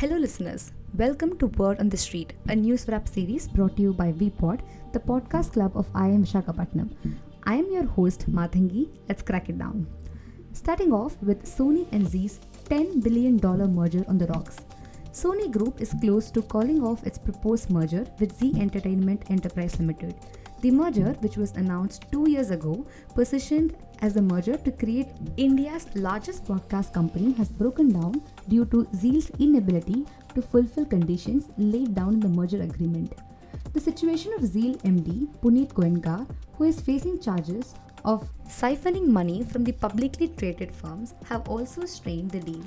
[0.00, 0.70] Hello, listeners.
[0.96, 4.62] Welcome to Word on the Street, a news wrap series brought to you by V-POD,
[4.92, 6.92] the podcast club of IIM Visakhapatnam.
[7.42, 8.90] I am your host, Mathangi.
[9.08, 9.88] Let's crack it down.
[10.52, 13.40] Starting off with Sony and Zee's $10 billion
[13.74, 14.58] merger on the rocks.
[15.10, 20.14] Sony Group is close to calling off its proposed merger with Zee Entertainment Enterprise Limited.
[20.60, 22.84] The merger, which was announced two years ago,
[23.14, 28.88] positioned as a merger to create India's largest broadcast company, has broken down due to
[28.94, 30.04] Zee's inability
[30.34, 33.12] to fulfill conditions laid down in the merger agreement.
[33.72, 39.62] The situation of Zee MD Puneet Goenka, who is facing charges of siphoning money from
[39.62, 42.64] the publicly traded firms, have also strained the deal.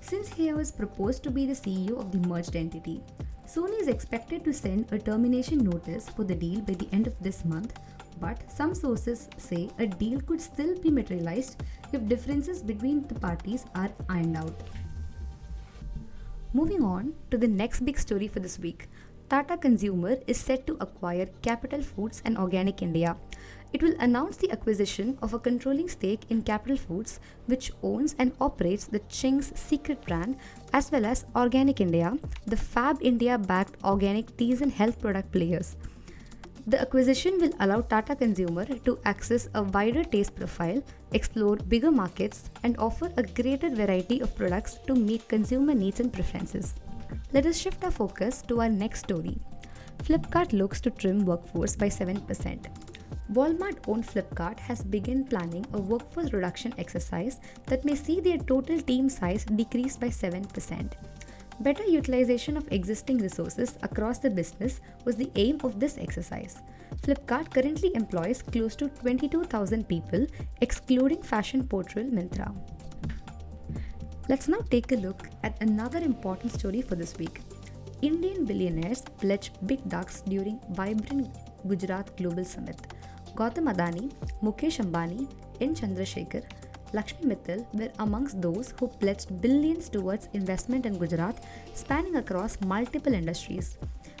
[0.00, 3.02] Since he was proposed to be the CEO of the merged entity,
[3.46, 7.14] Sony is expected to send a termination notice for the deal by the end of
[7.20, 7.78] this month,
[8.20, 13.64] but some sources say a deal could still be materialized if differences between the parties
[13.76, 14.62] are ironed out.
[16.52, 18.88] Moving on to the next big story for this week.
[19.28, 23.16] Tata Consumer is set to acquire Capital Foods and Organic India.
[23.72, 28.32] It will announce the acquisition of a controlling stake in Capital Foods, which owns and
[28.40, 30.36] operates the Ching's secret brand,
[30.72, 35.76] as well as Organic India, the Fab India backed organic teas and health product players.
[36.68, 42.50] The acquisition will allow Tata Consumer to access a wider taste profile, explore bigger markets,
[42.64, 46.74] and offer a greater variety of products to meet consumer needs and preferences.
[47.32, 49.38] Let us shift our focus to our next story.
[49.98, 52.85] Flipkart looks to trim workforce by 7%.
[53.32, 58.80] Walmart owned Flipkart has begun planning a workforce reduction exercise that may see their total
[58.80, 60.92] team size decrease by 7%.
[61.60, 66.62] Better utilization of existing resources across the business was the aim of this exercise.
[67.02, 70.26] Flipkart currently employs close to 22,000 people,
[70.60, 72.54] excluding fashion portal Myntra.
[74.28, 77.40] Let's now take a look at another important story for this week.
[78.02, 81.28] Indian billionaires pledge big ducks during vibrant
[81.66, 82.95] Gujarat Global Summit.
[83.36, 84.10] Gautam Adani,
[84.42, 85.28] Mukesh Ambani,
[85.60, 85.74] N.
[85.74, 86.42] Chandrasekhar,
[86.94, 91.44] Lakshmi Mittal were amongst those who pledged billions towards investment in Gujarat,
[91.74, 93.76] spanning across multiple industries.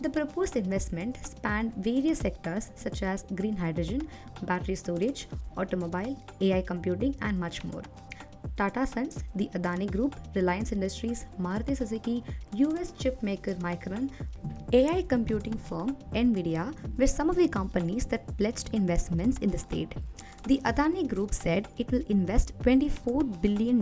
[0.00, 4.08] The proposed investment spanned various sectors such as green hydrogen,
[4.42, 5.26] battery storage,
[5.56, 7.82] automobile, AI computing, and much more.
[8.56, 12.22] Tata Sons, the Adani Group, Reliance Industries, Maruti Suzuki,
[12.54, 14.10] US chip maker Micron,
[14.72, 19.94] AI computing firm Nvidia were some of the companies that pledged investments in the state.
[20.46, 23.78] The Adani Group said it will invest $24 billion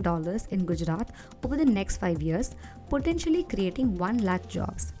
[0.51, 1.11] in Gujarat
[1.43, 2.55] over the next five years,
[2.89, 4.93] potentially creating 1 lakh jobs.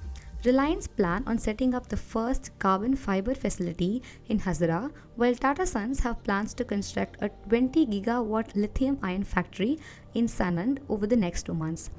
[0.45, 5.99] Reliance plan on setting up the first carbon fiber facility in Hazira, while Tata Sons
[5.99, 9.77] have plans to construct a 20 gigawatt lithium ion factory
[10.13, 11.89] in Sanand over the next two months.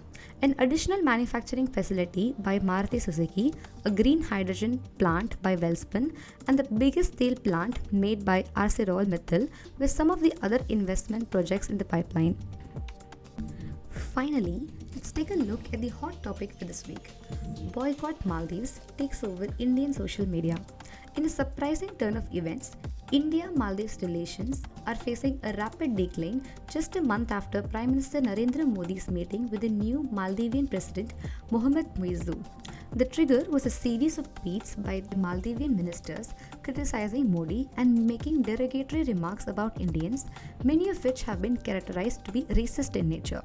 [0.40, 3.52] An additional manufacturing facility by Maruti Suzuki,
[3.84, 6.14] a green hydrogen plant by Welspun,
[6.48, 11.68] and the biggest steel plant made by ArcelorMittal were some of the other investment projects
[11.68, 12.38] in the pipeline.
[13.90, 14.62] Finally,
[14.94, 17.10] let's take a look at the hot topic for this week.
[17.72, 20.56] Boycott Maldives takes over Indian social media.
[21.16, 22.76] In a surprising turn of events,
[23.12, 26.42] India Maldives relations are facing a rapid decline
[26.72, 31.12] just a month after Prime Minister Narendra Modi's meeting with the new Maldivian President
[31.50, 32.42] Mohamed Muizzu.
[32.94, 38.42] The trigger was a series of tweets by the Maldivian ministers criticizing Modi and making
[38.42, 40.26] derogatory remarks about Indians,
[40.64, 43.42] many of which have been characterized to be racist in nature.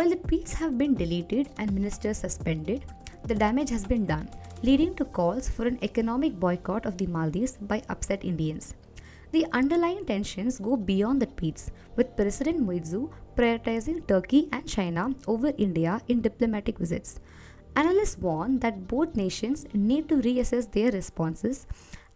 [0.00, 2.86] While the tweets have been deleted and ministers suspended,
[3.26, 4.30] the damage has been done,
[4.62, 8.72] leading to calls for an economic boycott of the Maldives by upset Indians.
[9.32, 15.52] The underlying tensions go beyond the tweets, with President Muizzu prioritizing Turkey and China over
[15.58, 17.20] India in diplomatic visits.
[17.76, 21.66] Analysts warn that both nations need to reassess their responses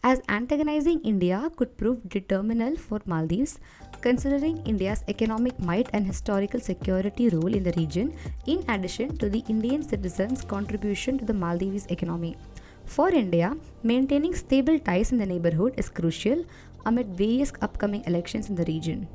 [0.05, 3.59] as antagonizing India could prove determinal for Maldives,
[4.03, 8.15] considering India's economic might and historical security role in the region,
[8.47, 12.37] in addition to the Indian citizens' contribution to the Maldives economy.
[12.85, 16.45] For India, maintaining stable ties in the neighborhood is crucial
[16.85, 19.09] amid various upcoming elections in the region.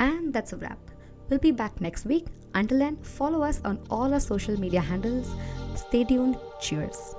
[0.00, 0.78] And that's a wrap.
[1.28, 2.26] We'll be back next week.
[2.54, 5.30] Until then, follow us on all our social media handles.
[5.76, 6.36] Stay tuned.
[6.60, 7.14] Cheers.